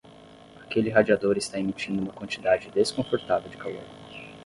[0.63, 3.83] Aquele radiador está emitindo uma quantidade desconfortável de calor.